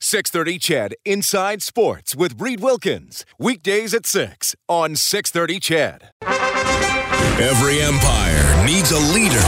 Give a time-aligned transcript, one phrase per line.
[0.00, 3.24] 630 CHED Inside Sports with Reid Wilkins.
[3.38, 6.10] Weekdays at 6 on 630 CHED.
[7.40, 9.46] Every empire needs a leader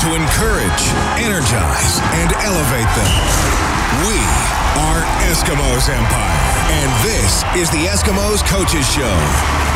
[0.00, 0.82] to encourage,
[1.18, 3.75] energize, and elevate them.
[4.04, 4.18] We
[4.76, 9.16] are Eskimos Empire, and this is the Eskimos Coaches Show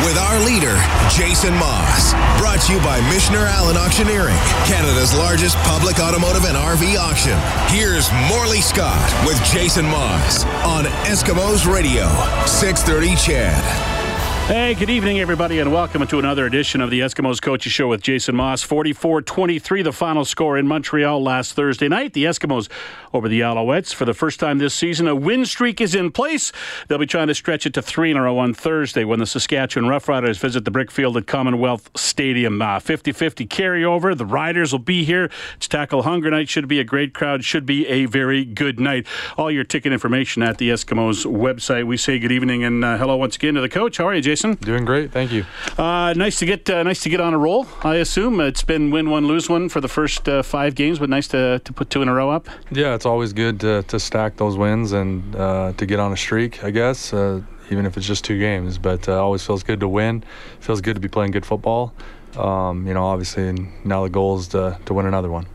[0.05, 0.77] with our leader,
[1.09, 2.13] Jason Maas.
[2.37, 7.35] Brought to you by Michener Allen Auctioneering, Canada's largest public automotive and RV auction.
[7.75, 12.05] Here's Morley Scott with Jason Maas on Eskimos Radio,
[12.45, 14.00] 630 CHED.
[14.47, 18.01] Hey, good evening, everybody, and welcome to another edition of the Eskimos Coaches Show with
[18.01, 18.61] Jason Maas.
[18.61, 22.11] 44 23, the final score in Montreal last Thursday night.
[22.11, 22.69] The Eskimos
[23.13, 25.07] over the Alouettes for the first time this season.
[25.07, 26.51] A win streak is in place.
[26.87, 29.25] They'll be trying to stretch it to three in a row on Thursday when the
[29.25, 32.59] Saskatchewan Roughriders visit the Brickfield at Commonwealth Stadium.
[32.59, 34.17] 50 uh, 50 carryover.
[34.17, 35.29] The Riders will be here.
[35.55, 36.49] It's Tackle Hunger Night.
[36.49, 37.45] Should be a great crowd.
[37.45, 39.07] Should be a very good night.
[39.37, 41.85] All your ticket information at the Eskimos website.
[41.85, 43.97] We say good evening and uh, hello once again to the coach.
[43.97, 44.30] How are you, Jason?
[44.31, 44.53] Jason?
[44.61, 45.45] Doing great, thank you.
[45.77, 47.67] Uh, nice to get uh, nice to get on a roll.
[47.83, 51.09] I assume it's been win one, lose one for the first uh, five games, but
[51.09, 52.47] nice to, to put two in a row up.
[52.71, 56.17] Yeah, it's always good to, to stack those wins and uh, to get on a
[56.17, 56.63] streak.
[56.63, 59.89] I guess uh, even if it's just two games, but uh, always feels good to
[59.89, 60.23] win.
[60.61, 61.93] Feels good to be playing good football
[62.37, 65.47] um, you know, obviously now the goal is to, to win another one.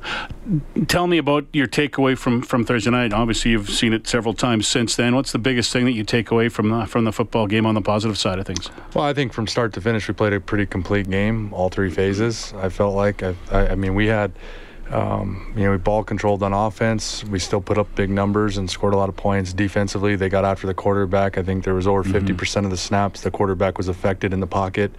[0.88, 3.12] Tell me about your takeaway from, from Thursday night.
[3.12, 5.14] Obviously, you've seen it several times since then.
[5.14, 7.74] What's the biggest thing that you take away from the, from the football game on
[7.74, 8.70] the positive side of things?
[8.94, 11.90] Well, I think from start to finish, we played a pretty complete game, all three
[11.90, 12.52] phases.
[12.56, 14.32] I felt like, I, I, I mean, we had–
[14.90, 17.24] um, you know, we ball controlled on offense.
[17.24, 19.52] We still put up big numbers and scored a lot of points.
[19.52, 21.38] Defensively, they got after the quarterback.
[21.38, 22.12] I think there was over mm-hmm.
[22.12, 24.92] 50 percent of the snaps the quarterback was affected in the pocket,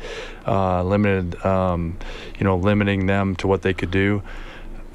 [0.46, 1.98] uh, limited, um,
[2.38, 4.22] you know, limiting them to what they could do.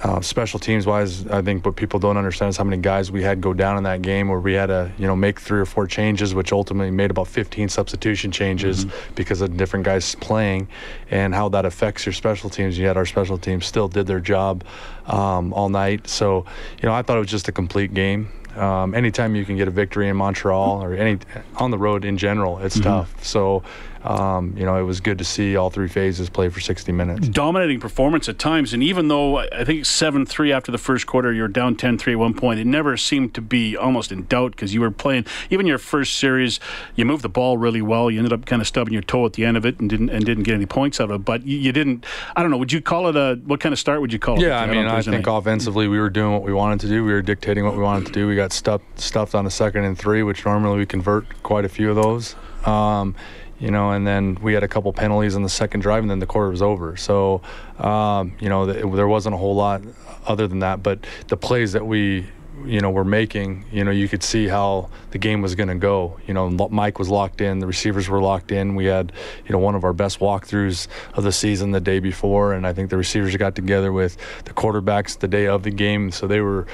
[0.02, 3.22] Uh, special teams wise, I think what people don't understand is how many guys we
[3.22, 5.64] had go down in that game where we had to, you know, make three or
[5.64, 9.14] four changes, which ultimately made about 15 substitution changes mm-hmm.
[9.14, 10.66] because of different guys playing
[11.10, 12.76] and how that affects your special teams.
[12.76, 14.64] Yet our special teams still did their job
[15.06, 16.08] um, all night.
[16.08, 16.46] So,
[16.82, 18.28] you know, I thought it was just a complete game.
[18.56, 21.18] Um, anytime you can get a victory in Montreal or any
[21.56, 22.84] on the road in general, it's mm-hmm.
[22.84, 23.24] tough.
[23.24, 23.62] So
[24.04, 27.28] um, you know, it was good to see all three phases play for 60 minutes.
[27.28, 31.32] Dominating performance at times, and even though I think 7 3 after the first quarter,
[31.32, 34.52] you're down 10 3 at one point, it never seemed to be almost in doubt
[34.52, 36.58] because you were playing, even your first series,
[36.96, 38.10] you moved the ball really well.
[38.10, 40.10] You ended up kind of stubbing your toe at the end of it and didn't
[40.10, 41.24] and didn't get any points out of it.
[41.24, 42.04] But you, you didn't,
[42.34, 44.36] I don't know, would you call it a, what kind of start would you call
[44.36, 44.46] it?
[44.46, 45.38] Yeah, I mean, I think night?
[45.38, 47.04] offensively we were doing what we wanted to do.
[47.04, 48.26] We were dictating what we wanted to do.
[48.26, 51.68] We got stuffed, stuffed on a second and three, which normally we convert quite a
[51.68, 52.34] few of those.
[52.64, 53.14] Um,
[53.62, 56.18] you know, and then we had a couple penalties in the second drive, and then
[56.18, 56.96] the quarter was over.
[56.96, 57.42] So,
[57.78, 59.82] um, you know, th- there wasn't a whole lot
[60.26, 60.82] other than that.
[60.82, 62.26] But the plays that we,
[62.64, 65.76] you know, were making, you know, you could see how the game was going to
[65.76, 66.18] go.
[66.26, 68.74] You know, Mike was locked in, the receivers were locked in.
[68.74, 69.12] We had,
[69.46, 72.72] you know, one of our best walkthroughs of the season the day before, and I
[72.72, 76.40] think the receivers got together with the quarterbacks the day of the game, so they
[76.40, 76.66] were,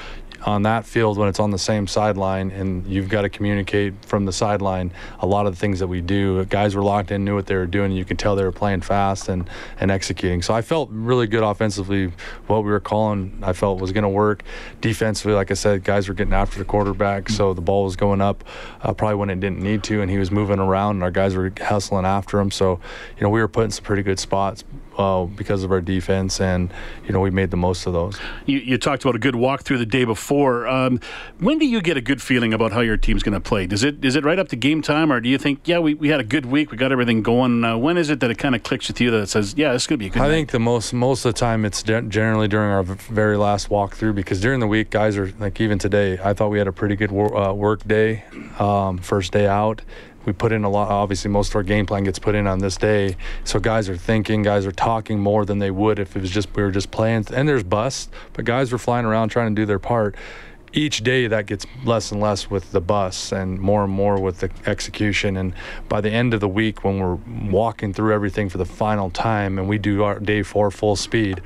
[0.45, 4.25] on that field when it's on the same sideline and you've got to communicate from
[4.25, 6.43] the sideline a lot of the things that we do.
[6.45, 8.81] Guys were locked in knew what they were doing you could tell they were playing
[8.81, 10.41] fast and and executing.
[10.41, 12.11] So i felt really good offensively
[12.47, 14.43] what we were calling i felt was going to work.
[14.81, 18.21] Defensively like i said guys were getting after the quarterback so the ball was going
[18.21, 18.43] up
[18.81, 21.35] uh, probably when it didn't need to and he was moving around and our guys
[21.35, 22.51] were hustling after him.
[22.51, 22.79] So
[23.17, 24.63] you know we were putting some pretty good spots
[24.99, 26.71] uh, because of our defense, and
[27.05, 28.19] you know we made the most of those.
[28.45, 30.67] You, you talked about a good walk through the day before.
[30.67, 30.99] Um,
[31.39, 33.65] when do you get a good feeling about how your team's going to play?
[33.65, 35.93] Does it is it right up to game time, or do you think, yeah, we,
[35.93, 37.63] we had a good week, we got everything going?
[37.63, 39.71] Uh, when is it that it kind of clicks with you that it says, yeah,
[39.71, 40.21] this is going to be a good?
[40.21, 40.31] I night?
[40.31, 44.15] think the most most of the time it's de- generally during our very last walkthrough
[44.15, 46.19] because during the week, guys are like even today.
[46.21, 48.25] I thought we had a pretty good wor- uh, work day,
[48.59, 49.81] um, first day out
[50.25, 50.89] we put in a lot.
[50.89, 53.97] Obviously, most of our game plan gets put in on this day, so guys are
[53.97, 56.91] thinking, guys are talking more than they would if it was just we were just
[56.91, 57.25] playing.
[57.33, 60.15] And there's busts, but guys were flying around trying to do their part.
[60.71, 64.41] Each day that gets less and less with the bus and more and more with
[64.41, 65.35] the execution.
[65.35, 65.55] And
[65.87, 67.17] by the end of the week, when we're
[67.49, 71.41] walking through everything for the final time and we do our day four full speed,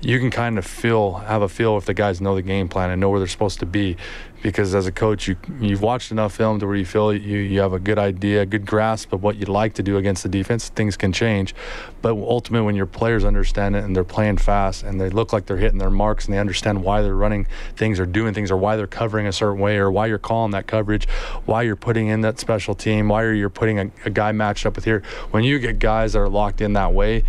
[0.00, 2.90] you can kind of feel have a feel if the guys know the game plan
[2.90, 3.96] and know where they're supposed to be.
[4.42, 7.60] Because as a coach you you've watched enough film to where you feel you, you
[7.60, 10.28] have a good idea a good grasp of what you'd like to do against the
[10.28, 11.54] defense things can change.
[12.02, 15.46] But ultimately when your players understand it and they're playing fast and they look like
[15.46, 18.56] they're hitting their marks and they understand why they're running things or doing things or
[18.56, 21.08] why they're covering a certain way or why you're calling that coverage
[21.46, 24.66] why you're putting in that special team why are you putting a, a guy matched
[24.66, 27.24] up with here when you get guys that are locked in that way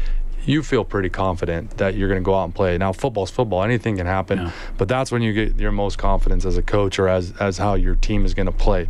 [0.48, 2.78] you feel pretty confident that you're going to go out and play.
[2.78, 4.40] Now, football's football; anything can happen.
[4.40, 4.52] Yeah.
[4.78, 7.76] But that's when you get your most confidence as a coach or as as how
[7.76, 8.90] your team is going to play.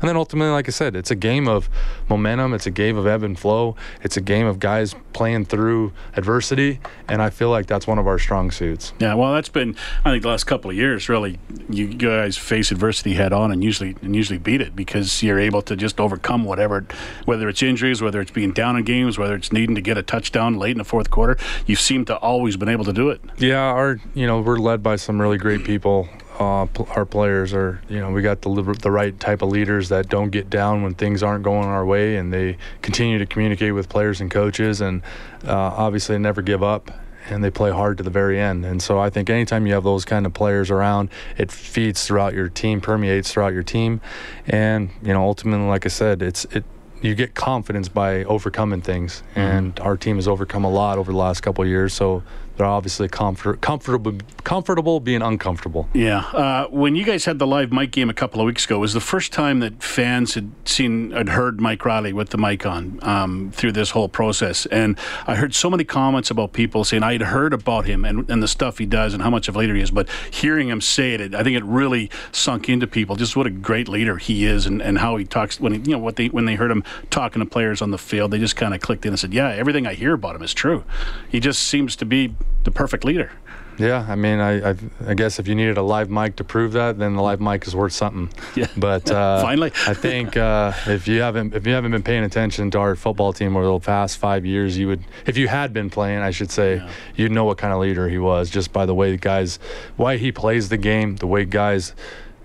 [0.00, 1.68] And then ultimately, like I said, it's a game of
[2.08, 2.54] momentum.
[2.54, 3.76] It's a game of ebb and flow.
[4.02, 6.80] It's a game of guys playing through adversity.
[7.08, 8.92] And I feel like that's one of our strong suits.
[8.98, 11.38] Yeah, well, that's been I think the last couple of years really.
[11.68, 15.62] You guys face adversity head on and usually and usually beat it because you're able
[15.62, 16.86] to just overcome whatever,
[17.24, 20.02] whether it's injuries, whether it's being down in games, whether it's needing to get a
[20.02, 21.36] touchdown late in the fourth quarter.
[21.66, 23.20] You seem to always been able to do it.
[23.38, 26.08] Yeah, our you know we're led by some really great people
[26.38, 26.66] uh,
[26.96, 30.30] our players are, you know, we got the the right type of leaders that don't
[30.30, 34.20] get down when things aren't going our way, and they continue to communicate with players
[34.20, 35.02] and coaches, and
[35.44, 36.90] uh, obviously never give up.
[37.30, 38.66] And they play hard to the very end.
[38.66, 41.08] And so I think anytime you have those kind of players around,
[41.38, 44.02] it feeds throughout your team, permeates throughout your team.
[44.46, 46.64] And, you know, ultimately, like I said, it's, it,
[47.00, 49.40] you get confidence by overcoming things, mm-hmm.
[49.40, 51.94] and our team has overcome a lot over the last couple of years.
[51.94, 52.22] So
[52.56, 55.88] they're obviously comfort, comfortable comfortable being uncomfortable.
[55.92, 56.20] Yeah.
[56.20, 58.92] Uh, when you guys had the live mic game a couple of weeks ago, was
[58.92, 62.98] the first time that fans had seen had heard Mike Reilly with the mic on
[63.02, 67.22] um, through this whole process, and I heard so many comments about people saying I'd
[67.22, 69.74] heard about him and, and the stuff he does and how much of a leader
[69.74, 73.36] he is, but hearing him say it, I think it really sunk into people just
[73.36, 75.98] what a great leader he is and, and how he talks when he, you know
[75.98, 78.74] what they when they heard him talking to players on the field, they just kind
[78.74, 80.84] of clicked in and said, yeah, everything I hear about him is true.
[81.28, 83.30] He just seems to be the perfect leader.
[83.78, 84.74] Yeah, I mean, I, I,
[85.06, 87.66] I guess if you needed a live mic to prove that, then the live mic
[87.66, 88.30] is worth something.
[88.54, 88.68] Yeah.
[88.76, 92.70] But uh, finally, I think uh, if you haven't if you haven't been paying attention
[92.72, 95.90] to our football team over the past five years, you would if you had been
[95.90, 96.90] playing, I should say, yeah.
[97.16, 99.58] you'd know what kind of leader he was just by the way the guys,
[99.96, 101.94] why he plays the game, the way guys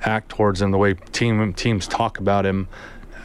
[0.01, 2.67] act towards him, the way team teams talk about him.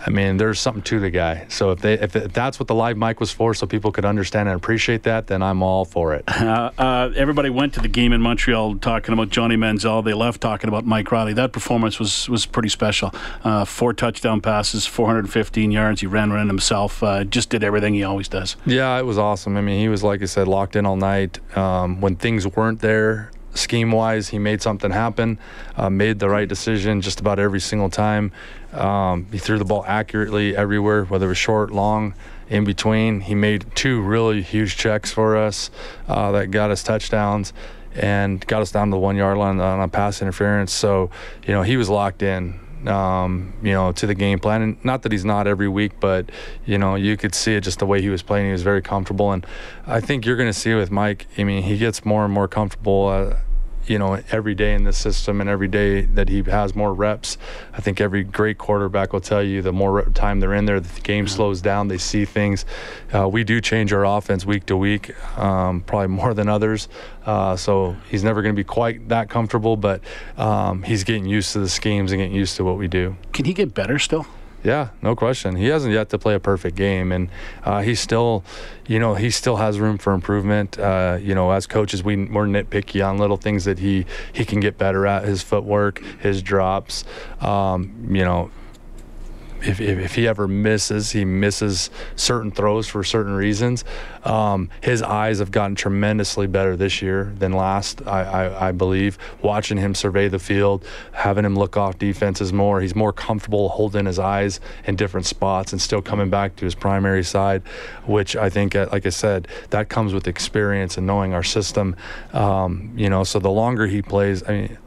[0.07, 1.47] I mean, there's something to the guy.
[1.49, 4.49] So if they if that's what the live mic was for, so people could understand
[4.49, 6.25] and appreciate that, then I'm all for it.
[6.45, 10.05] Uh, uh, everybody went to the game in Montreal talking about Johnny Manziel.
[10.05, 11.33] They left talking about Mike Reilly.
[11.33, 13.13] That performance was was pretty special.
[13.43, 16.03] Uh, four touchdown passes, 415 yards.
[16.03, 17.03] He ran around himself.
[17.03, 18.57] Uh, just did everything he always does.
[18.67, 19.57] Yeah, it was awesome.
[19.57, 21.41] I mean, he was like I said, locked in all night.
[21.57, 25.39] Um, when things weren't there, scheme wise, he made something happen,
[25.77, 28.33] uh, made the right decision just about every single time.
[28.73, 32.15] Um, he threw the ball accurately everywhere, whether it was short, long,
[32.49, 33.21] in between.
[33.21, 35.71] He made two really huge checks for us
[36.09, 37.53] uh, that got us touchdowns
[37.95, 40.73] and got us down to the one yard line on a pass interference.
[40.73, 41.11] So,
[41.47, 42.61] you know, he was locked in.
[42.85, 44.61] Um, you know, to the game plan.
[44.61, 46.29] And not that he's not every week, but
[46.67, 48.45] you know, you could see it just the way he was playing.
[48.45, 49.47] He was very comfortable, and
[49.87, 51.27] I think you're going to see with Mike.
[51.39, 53.09] I mean, he gets more and more comfortable.
[53.09, 53.37] Uh,
[53.87, 57.39] you know, every day in the system and every day that he has more reps,
[57.73, 61.01] I think every great quarterback will tell you the more time they're in there, the
[61.01, 62.65] game slows down, they see things.
[63.13, 66.89] Uh, we do change our offense week to week, um, probably more than others.
[67.27, 70.01] Uh, so he's never going to be quite that comfortable, but
[70.37, 73.17] um, he's getting used to the schemes and getting used to what we do.
[73.33, 74.27] Can he get better still?
[74.65, 75.57] Yeah, no question.
[75.57, 77.29] He hasn't yet to play a perfect game, and
[77.65, 78.43] uh, he's still,
[78.87, 80.79] you know, he still has room for improvement.
[80.79, 84.61] Uh, you know, as coaches, we we're nitpicky on little things that he he can
[84.61, 85.25] get better at.
[85.25, 87.05] His footwork, his drops.
[87.43, 88.51] Um, you know,
[89.67, 93.85] if, if, if, he ever misses, he misses certain throws for certain reasons.
[94.25, 99.19] Um, his eyes have gotten tremendously better this year than last, I, I, I, believe.
[99.43, 104.07] Watching him survey the field, having him look off defenses more, he's more comfortable holding
[104.07, 107.63] his eyes in different spots and still coming back to his primary side,
[108.07, 111.97] which I think, uh, like I said, that comes with experience and knowing our system.
[112.33, 114.79] Um, you know, so the longer he plays, I mean,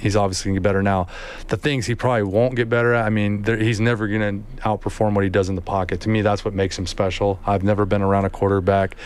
[0.00, 1.06] he's obviously going to get better now.
[1.48, 4.62] The things he probably won't get better at, I mean, there, he's never going to
[4.62, 6.00] outperform what he does in the pocket.
[6.02, 7.38] To me, that's what makes him special.
[7.46, 8.96] I've never been around a quarterback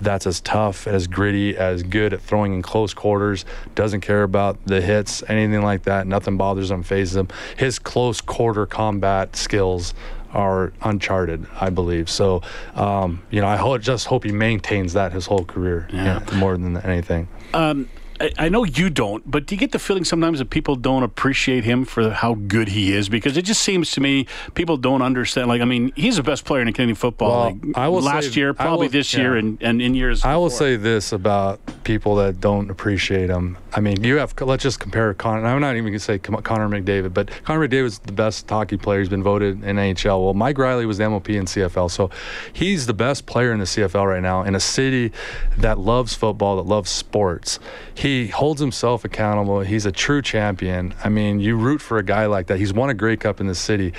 [0.00, 4.58] that's as tough, as gritty, as good at throwing in close quarters, doesn't care about
[4.66, 6.06] the hits, anything like that.
[6.06, 7.28] Nothing bothers him, phases him.
[7.56, 9.94] His close quarter combat skills
[10.32, 12.10] are uncharted, I believe.
[12.10, 12.42] So,
[12.74, 16.20] um, you know, I ho- just hope he maintains that his whole career, yeah.
[16.20, 17.28] You know, more than anything.
[17.54, 17.88] Um,
[18.20, 21.02] I, I, know you don't, but do you get the feeling sometimes that people don't
[21.02, 23.08] appreciate him for how good he is?
[23.08, 25.48] Because it just seems to me people don't understand.
[25.48, 27.30] Like, I mean, he's the best player in the Canadian football.
[27.30, 29.20] Well, like, I will last say, year, probably will, this yeah.
[29.20, 30.24] year, and, and in years.
[30.24, 33.58] I will say this about people that don't appreciate him.
[33.74, 35.46] I mean, you have let's just compare Connor.
[35.46, 39.00] I'm not even gonna say Connor McDavid, but Connor McDavid is the best hockey player.
[39.00, 40.24] He's been voted in NHL.
[40.24, 42.10] Well, Mike Reilly was the MOP in CFL, so
[42.52, 45.12] he's the best player in the CFL right now in a city
[45.58, 47.58] that loves football, that loves sports.
[47.94, 49.60] He holds himself accountable.
[49.60, 50.94] He's a true champion.
[51.02, 52.58] I mean, you root for a guy like that.
[52.58, 53.92] He's won a Grey Cup in the city.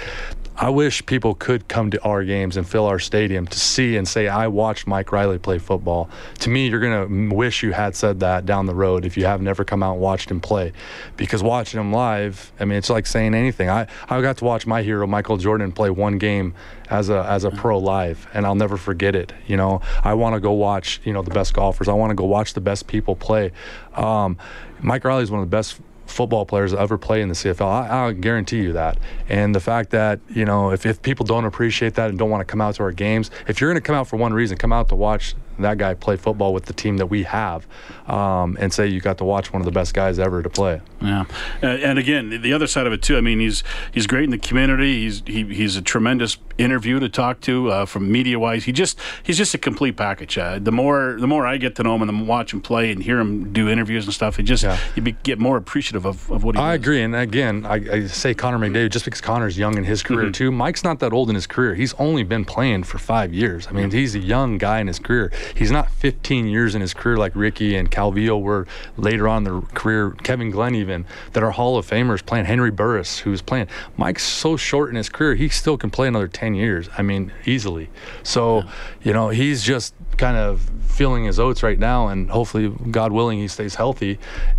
[0.60, 4.08] I wish people could come to our games and fill our stadium to see and
[4.08, 6.10] say, I watched Mike Reilly play football.
[6.40, 9.26] To me, you're going to wish you had said that down the road if you
[9.26, 10.74] have never come out and watched him play.
[11.16, 13.70] Because watching him live, I mean, it's like saying anything.
[13.70, 16.56] I, I got to watch my hero, Michael Jordan, play one game
[16.90, 19.34] as a, as a pro live, and I'll never forget it.
[19.46, 21.88] You know, I want to go watch, you know, the best golfers.
[21.88, 23.52] I want to go watch the best people play.
[23.94, 24.40] Um,
[24.82, 27.90] Mike Reilly is one of the best football players ever play in the CFL.
[27.90, 28.98] I, guarantee you that.
[29.30, 32.42] And the fact that, you know, if, if people don't appreciate that and don't want
[32.42, 34.58] to come out to our games, if you're going to come out for one reason,
[34.58, 37.68] come out to watch that guy play football with the team that we have
[38.08, 40.82] um, and say you got to watch one of the best guys ever to play.
[41.02, 41.26] Yeah,
[41.62, 43.18] and again, the other side of it too.
[43.18, 45.02] I mean, he's he's great in the community.
[45.04, 48.64] He's he, he's a tremendous interview to talk to uh, from media wise.
[48.64, 50.38] He just he's just a complete package.
[50.38, 53.04] Uh, the more the more I get to know him and watch him play and
[53.04, 54.80] hear him do interviews and stuff, it just yeah.
[54.96, 56.58] you be, get more appreciative of, of what he.
[56.60, 56.66] Does.
[56.66, 56.84] I does.
[56.84, 60.24] agree, and again, I, I, say Connor McDavid just because Connor's young in his career
[60.24, 60.32] mm-hmm.
[60.32, 60.52] too.
[60.52, 61.76] Mike's not that old in his career.
[61.76, 63.68] He's only been playing for five years.
[63.68, 65.32] I mean, he's a young guy in his career.
[65.56, 69.44] He's not 15 years in his career like Ricky and Calvillo were later on in
[69.46, 70.12] their career.
[70.24, 72.46] Kevin Glenn even that are Hall of Famers playing.
[72.46, 73.68] Henry Burris who's playing.
[73.98, 76.90] Mike's so short in his career, he still can play another 10 years.
[76.98, 77.90] I mean, easily.
[78.24, 78.72] So, yeah.
[79.04, 83.38] you know, he's just kind of feeling his oats right now, and hopefully, God willing,
[83.38, 84.18] he stays healthy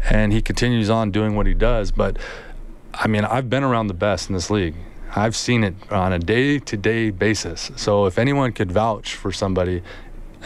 [0.09, 1.91] and he continues on doing what he does.
[1.91, 2.17] But
[2.95, 4.75] I mean, I've been around the best in this league.
[5.15, 7.71] I've seen it on a day to day basis.
[7.77, 9.83] So if anyone could vouch for somebody,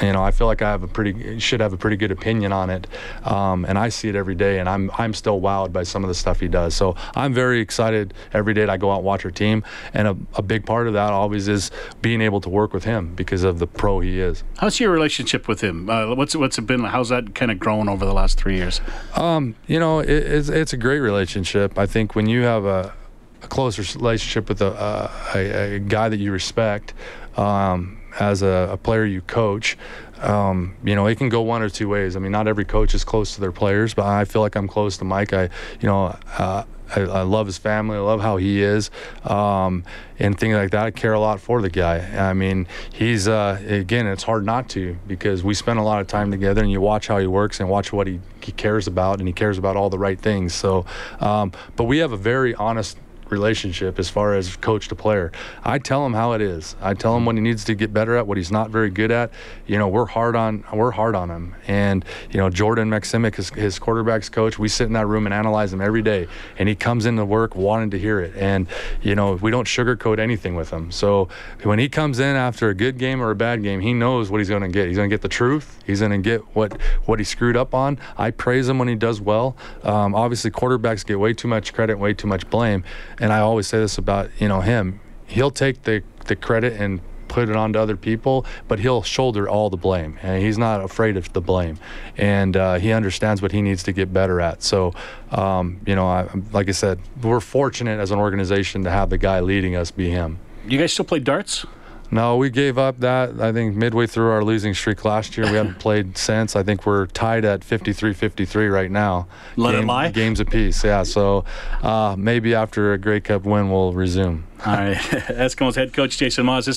[0.00, 2.52] you know, I feel like I have a pretty should have a pretty good opinion
[2.52, 2.87] on it,
[3.25, 6.08] um, and I see it every day, and I'm I'm still wowed by some of
[6.08, 6.75] the stuff he does.
[6.75, 10.08] So I'm very excited every day that I go out and watch our team, and
[10.08, 11.70] a, a big part of that always is
[12.00, 14.44] being able to work with him because of the pro he is.
[14.58, 15.90] How's your relationship with him?
[15.90, 16.84] Uh, what's what's it been?
[16.84, 18.80] How's that kind of grown over the last three years?
[19.16, 21.78] Um, you know, it, it's it's a great relationship.
[21.78, 22.94] I think when you have a
[23.42, 26.94] a closer relationship with a, a, a guy that you respect,
[27.37, 29.76] um, as a, a player you coach,
[30.21, 32.14] um, you know, it can go one or two ways.
[32.14, 34.69] I mean, not every coach is close to their players, but I feel like I'm
[34.69, 35.33] close to Mike.
[35.33, 35.45] I,
[35.81, 36.64] you know, uh,
[36.95, 37.97] I, I, love his family.
[37.97, 38.90] I love how he is,
[39.25, 39.85] um,
[40.19, 40.87] and things like that.
[40.87, 41.99] I care a lot for the guy.
[41.99, 46.07] I mean, he's uh, again, it's hard not to because we spend a lot of
[46.07, 49.19] time together, and you watch how he works and watch what he, he cares about,
[49.19, 50.54] and he cares about all the right things.
[50.54, 50.85] So,
[51.21, 52.99] um, but we have a very honest
[53.33, 55.33] relationship as far as coach to player.
[55.65, 56.77] I tell him how it is.
[56.81, 59.11] I tell him what he needs to get better at, what he's not very good
[59.11, 59.33] at.
[59.67, 61.57] You know, we're hard on we're hard on him.
[61.67, 65.35] And you know, Jordan Maksymic, his, his quarterbacks coach, we sit in that room and
[65.35, 66.29] analyze him every day.
[66.59, 68.35] And he comes into work wanting to hear it.
[68.37, 68.69] And
[69.03, 70.93] you know, we don't sugarcoat anything with him.
[70.93, 71.29] So
[71.62, 74.39] when he comes in after a good game or a bad game, he knows what
[74.39, 74.89] he's going to get.
[74.89, 75.83] He's going to get the truth.
[75.87, 77.99] He's going to get what what he screwed up on.
[78.17, 79.57] I praise him when he does well.
[79.83, 82.85] Um, obviously, quarterbacks get way too much credit, way too much blame
[83.23, 85.00] and I always say this about you know him.
[85.26, 89.49] He'll take the the credit and put it on to other people, but he'll shoulder
[89.49, 91.79] all the blame, and he's not afraid of the blame,
[92.19, 94.62] and uh, he understands what he needs to get better at.
[94.62, 94.93] So,
[95.31, 99.19] um, you know, I, like I said, we're fortunate as an organization to have the
[99.19, 100.41] guy leading us be him.
[100.67, 101.64] You guys still play darts?
[102.12, 103.40] No, we gave up that.
[103.40, 106.54] I think midway through our losing streak last year, we haven't played since.
[106.54, 109.26] I think we're tied at 53-53 right now.
[109.57, 110.11] Let Game, it lie.
[110.11, 111.04] Games apiece, yeah.
[111.04, 111.47] So
[111.83, 114.45] uh, maybe after a Grey Cup win, we'll resume.
[114.66, 116.76] All right, Eskimos head coach Jason Maas.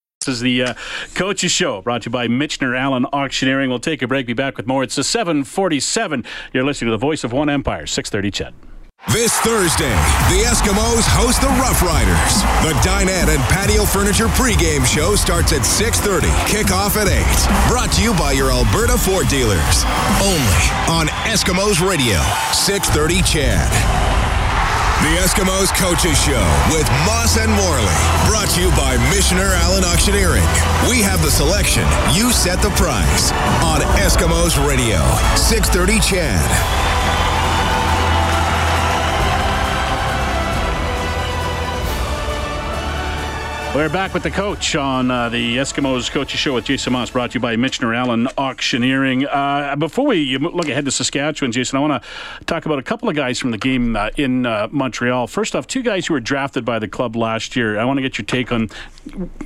[0.25, 0.73] This is the uh,
[1.15, 3.71] Coaches Show, brought to you by Michener Allen Auctioneering.
[3.71, 4.83] We'll take a break, be back with more.
[4.83, 6.23] It's the 747.
[6.53, 8.53] You're listening to the voice of One Empire, 630 CHED.
[9.11, 9.89] This Thursday,
[10.29, 12.43] the Eskimos host the Rough Riders.
[12.61, 17.67] The Dinette and Patio Furniture pregame show starts at 6.30, kickoff at 8.
[17.67, 19.83] Brought to you by your Alberta Ford dealers.
[20.21, 22.19] Only on Eskimos Radio,
[22.51, 24.20] 6.30 CHED.
[25.01, 27.97] The Eskimos Coaches Show with Maas and Morley.
[28.29, 30.45] Brought to you by Michener Allen Auctioneering.
[30.87, 31.87] We have the selection.
[32.13, 33.31] You set the price.
[33.63, 34.99] On Eskimos Radio,
[35.35, 36.90] 630 CHED.
[43.73, 47.31] We're back with the coach on uh, the Eskimos Coaches Show with Jason Maas, brought
[47.31, 49.25] to you by Michener Allen Auctioneering.
[49.25, 53.07] Uh, before we look ahead to Saskatchewan, Jason, I want to talk about a couple
[53.07, 55.25] of guys from the game uh, in uh, Montreal.
[55.27, 57.79] First off, two guys who were drafted by the club last year.
[57.79, 58.67] I want to get your take on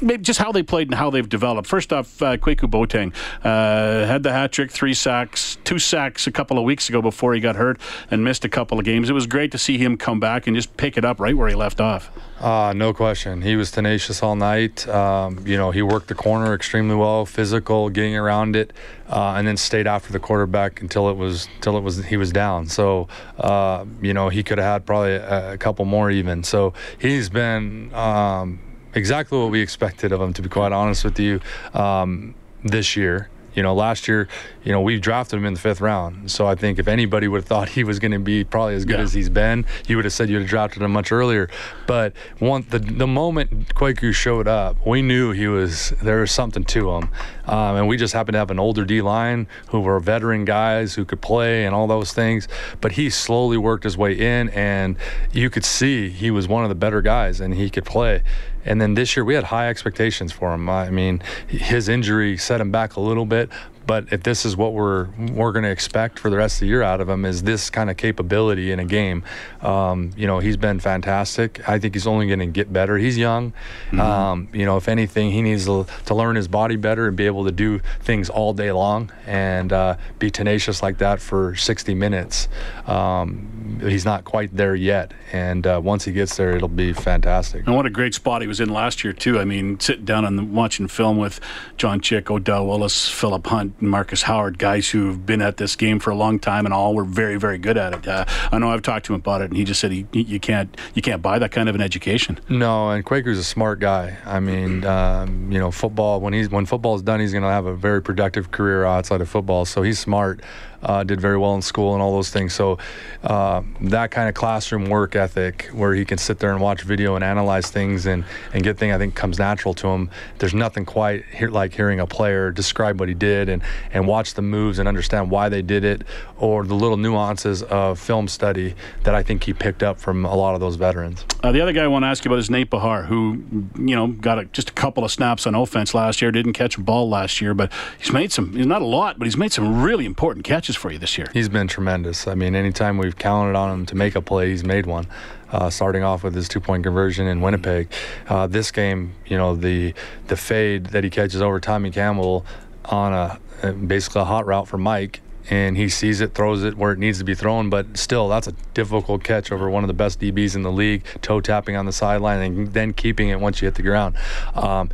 [0.02, 1.68] maybe just how they played and how they've developed.
[1.68, 3.14] First off, uh, Kwaku Boateng
[3.44, 7.36] uh, had the hat trick, three sacks, two sacks a couple of weeks ago before
[7.36, 7.80] he got hurt
[8.10, 9.08] and missed a couple of games.
[9.08, 11.48] It was great to see him come back and just pick it up right where
[11.48, 12.10] he left off.
[12.40, 13.42] Uh, no question.
[13.42, 14.88] He was tenacious all night.
[14.90, 18.74] Um, you know, he worked the corner extremely well, physical, getting around it,
[19.10, 22.34] uh, and then stayed after the quarterback until it was until it was he was
[22.34, 22.68] down.
[22.68, 26.44] So, uh, you know, he could have had probably a, a, couple more even.
[26.44, 28.60] So he's been um,
[28.94, 30.34] exactly what we expected of him.
[30.34, 31.40] To be quite honest with you,
[31.74, 33.30] um, this year.
[33.56, 34.28] You know, last year,
[34.64, 36.30] you know, we drafted him in the fifth round.
[36.30, 38.86] So I think if anybody would have thought he was going to be probably as
[38.86, 39.04] good yeah.
[39.04, 41.50] as he's been, you would have said you'd have drafted him much earlier.
[41.88, 46.64] But one, the the moment Kwaku showed up, we knew he was there was something
[46.66, 47.10] to him,
[47.46, 50.96] um, and we just happened to have an older D line who were veteran guys
[50.96, 52.48] who could play and all those things.
[52.82, 54.98] But he slowly worked his way in, and
[55.32, 58.24] you could see he was one of the better guys, and he could play.
[58.66, 60.68] And then this year we had high expectations for him.
[60.70, 63.50] I mean, his injury set him back a little bit,
[63.86, 66.68] but if this is what we're we're going to expect for the rest of the
[66.68, 69.24] year out of him, is this kind of capability in a game?
[69.62, 71.68] Um, you know, he's been fantastic.
[71.68, 72.98] I think he's only going to get better.
[72.98, 73.52] He's young.
[73.88, 74.00] Mm-hmm.
[74.00, 77.26] Um, you know, if anything, he needs to, to, learn his body better and be
[77.26, 81.94] able to do things all day long and uh, be tenacious like that for 60
[81.94, 82.48] minutes.
[82.88, 87.66] Um, he's not quite there yet, and uh, once he gets there, it'll be fantastic.
[87.66, 89.40] And what a great spot he was in last year too.
[89.40, 91.40] I mean, sitting down and watching film with
[91.78, 93.75] John Chick, Odell Willis, Philip Hunt.
[93.82, 97.04] Marcus Howard, guys who've been at this game for a long time and all were
[97.04, 98.08] very, very good at it.
[98.08, 100.40] Uh, I know I've talked to him about it, and he just said he, you
[100.40, 102.40] can't you can't buy that kind of an education.
[102.50, 104.18] No, and Kwaku's a smart guy.
[104.26, 107.50] I mean, um, you know, football when he's when football is done, he's going to
[107.50, 109.66] have a very productive career outside of football.
[109.66, 110.42] So he's smart
[110.86, 112.54] uh, did very well in school and all those things.
[112.54, 112.78] So
[113.24, 117.16] uh, that kind of classroom work ethic, where he can sit there and watch video
[117.16, 120.10] and analyze things and, and get things, I think comes natural to him.
[120.38, 124.42] There's nothing quite like hearing a player describe what he did and, and watch the
[124.42, 126.04] moves and understand why they did it,
[126.38, 130.36] or the little nuances of film study that I think he picked up from a
[130.36, 131.26] lot of those veterans.
[131.44, 133.44] Uh, the other guy I want to ask you about is Nate Behar, who
[133.78, 136.78] you know got a, just a couple of snaps on offense last year, didn't catch
[136.78, 138.54] a ball last year, but he's made some.
[138.56, 141.28] Not a lot, but he's made some really important catches for you this year.
[141.34, 142.28] He's been tremendous.
[142.28, 145.08] I mean, anytime we've counted on him to make a play, he's made one.
[145.52, 147.88] Uh, starting off with his two-point conversion in Winnipeg,
[148.28, 149.94] uh, this game, you know, the
[150.28, 152.46] the fade that he catches over Tommy Campbell
[152.92, 153.40] on a
[153.74, 157.20] basically a hot route for Mike and he sees it, throws it where it needs
[157.20, 157.70] to be thrown.
[157.70, 161.04] But still, that's a difficult catch over one of the best DBs in the league,
[161.22, 164.16] toe tapping on the sideline and then keeping it once you hit the ground.
[164.56, 164.90] Um,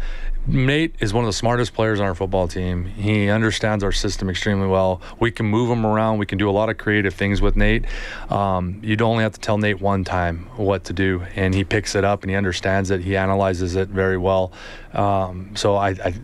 [0.47, 2.85] Nate is one of the smartest players on our football team.
[2.85, 4.99] He understands our system extremely well.
[5.19, 6.17] We can move him around.
[6.17, 7.85] We can do a lot of creative things with Nate.
[8.31, 11.93] Um, you'd only have to tell Nate one time what to do, and he picks
[11.93, 13.01] it up and he understands it.
[13.01, 14.51] He analyzes it very well.
[14.93, 16.15] Um, so I, I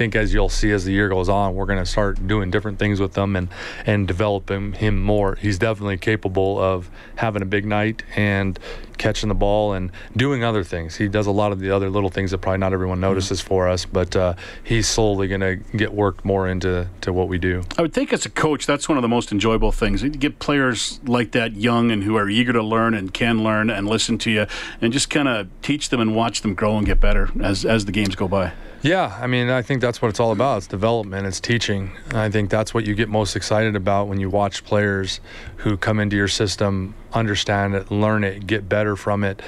[0.00, 2.78] think as you'll see as the year goes on, we're going to start doing different
[2.78, 3.50] things with him and
[3.84, 5.34] and developing him more.
[5.34, 8.58] He's definitely capable of having a big night and
[8.96, 10.96] catching the ball and doing other things.
[10.96, 13.12] He does a lot of the other little things that probably not everyone mm-hmm.
[13.12, 13.48] notices mm-hmm.
[13.48, 14.34] for us, but uh,
[14.64, 17.62] he's slowly going to get worked more into to what we do.
[17.76, 20.02] I would think as a coach, that's one of the most enjoyable things.
[20.02, 23.68] You get players like that young and who are eager to learn and can learn
[23.68, 24.46] and listen to you
[24.80, 27.84] and just kind of teach them and watch them grow and get better as as
[27.84, 28.52] the games go by.
[28.82, 30.58] Yeah, I mean, I think that's what it's all about.
[30.58, 31.92] It's development, it's teaching.
[32.12, 35.20] I think that's what you get most excited about when you watch players
[35.56, 39.42] who come into your system, understand it, learn it, get better from it.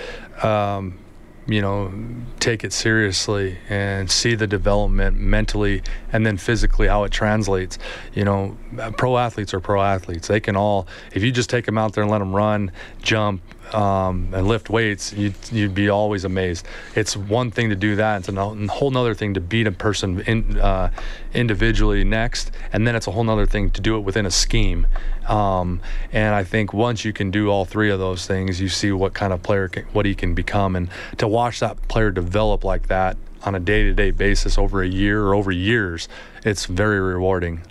[0.45, 0.99] Um,
[1.47, 1.93] you know,
[2.39, 7.79] take it seriously and see the development mentally and then physically how it translates.
[8.15, 8.57] You know,
[8.97, 10.29] pro athletes are pro athletes.
[10.29, 12.71] They can all, if you just take them out there and let them run,
[13.03, 13.43] jump,
[13.75, 16.67] um, and lift weights, you'd, you'd be always amazed.
[16.95, 20.21] It's one thing to do that; it's a whole other thing to beat a person
[20.23, 20.91] in, uh,
[21.33, 24.87] individually next, and then it's a whole other thing to do it within a scheme.
[25.29, 25.81] Um,
[26.13, 29.15] and I think once you can do all three of those things, you see what
[29.15, 32.89] kind of player, can, what he can become, and to watch that player develop like
[32.89, 36.09] that on a day-to-day basis over a year or over years,
[36.45, 37.63] it's very rewarding.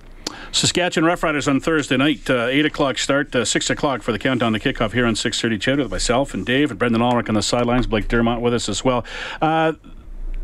[0.52, 4.52] Saskatchewan Roughriders on Thursday night, uh, 8 o'clock start, uh, 6 o'clock for the countdown
[4.54, 7.42] to kickoff here on 6.30 CHED with myself and Dave and Brendan Ulrich on the
[7.42, 9.06] sidelines, Blake Dermott with us as well.
[9.42, 9.74] Uh,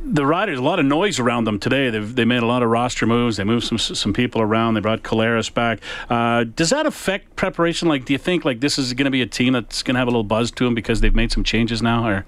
[0.10, 1.90] the Riders, a lot of noise around them today.
[1.90, 3.36] They've they made a lot of roster moves.
[3.38, 4.76] They moved some some people around.
[4.76, 5.80] They brought Collaros back.
[6.10, 7.90] Uh, does that affect preparation?
[7.90, 10.00] Like, do you think like this is going to be a team that's going to
[10.00, 12.08] have a little buzz to them because they've made some changes now?
[12.08, 12.26] Or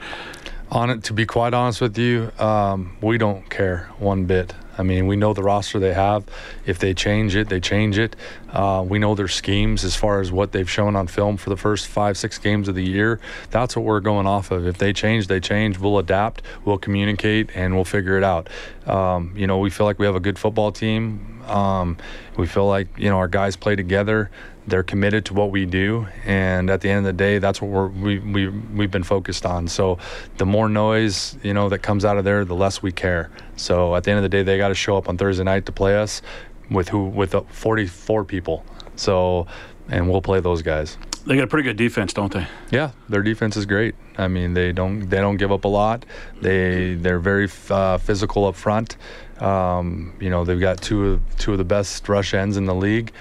[0.71, 4.53] on it, to be quite honest with you, um, we don't care one bit.
[4.77, 6.23] I mean, we know the roster they have.
[6.65, 8.15] If they change it, they change it.
[8.49, 11.57] Uh, we know their schemes as far as what they've shown on film for the
[11.57, 13.19] first five, six games of the year.
[13.51, 14.65] That's what we're going off of.
[14.65, 15.79] If they change, they change.
[15.79, 18.47] We'll adapt, we'll communicate, and we'll figure it out.
[18.85, 21.38] Um, you know, we feel like we have a good football team.
[21.49, 21.97] Um,
[22.37, 24.29] we feel like, you know, our guys play together.
[24.67, 26.07] They're committed to what we do.
[26.25, 29.45] And at the end of the day that's what we're, we, we, we've been focused
[29.45, 29.67] on.
[29.67, 29.97] So
[30.37, 33.31] the more noise you know that comes out of there the less we care.
[33.55, 35.65] So at the end of the day they got to show up on thursday night
[35.65, 36.21] to play us
[36.69, 38.63] with who with 44 people.
[38.95, 39.47] So
[39.89, 40.97] and we'll play those guys
[41.29, 42.47] they got a pretty good defense, don't they?
[42.71, 43.93] Yeah, their defense is great.
[44.17, 46.03] I mean, they don't they don't give up a lot.
[46.41, 48.97] They they're very uh, physical up front.
[49.39, 52.73] Um, you know, they've got two of two of the best rush ends in the
[52.73, 53.11] league.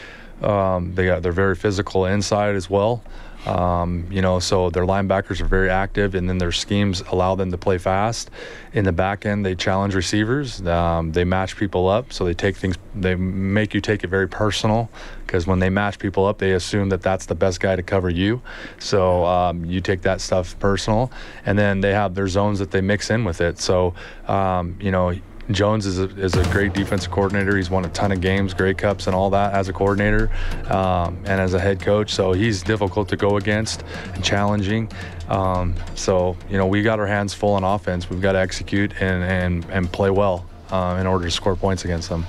[0.40, 3.05] Um, they got they're very physical inside as well.
[3.46, 7.51] Um, you know, so their linebackers are very active, and then their schemes allow them
[7.51, 8.31] to play fast.
[8.72, 10.61] In the back end, they challenge receivers.
[10.66, 12.77] Um, they match people up, so they take things.
[12.94, 14.90] They make you take it very personal
[15.24, 18.11] because when they match people up, they assume that that's the best guy to cover
[18.11, 18.42] you.
[18.79, 21.11] So um, you take that stuff personal,
[21.46, 23.59] and then they have their zones that they mix in with it.
[23.59, 23.94] So
[24.27, 25.14] um, you know
[25.51, 27.57] Jones is a, is a great defensive coordinator.
[27.57, 30.31] He's won a ton of games, Grey Cups, and all that as a coordinator
[30.71, 32.13] um, and as a head coach.
[32.13, 33.83] So he's difficult to go against
[34.15, 34.91] and challenging.
[35.29, 38.11] Um, so, you know, we got our hands full on offense.
[38.11, 40.47] We've got to execute and, and, and play well.
[40.71, 42.27] Uh, in order to score points against them.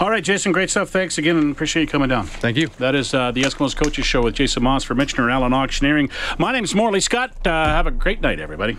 [0.00, 0.88] All right, Jason, great stuff.
[0.88, 2.24] Thanks again and appreciate you coming down.
[2.24, 2.68] Thank you.
[2.78, 6.08] That is uh, the Eskimos Coaches Show with Jason Maas for Michener Allen Auctioneering.
[6.38, 7.46] My name is Morley Scott.
[7.46, 8.78] Uh, have a great night, everybody.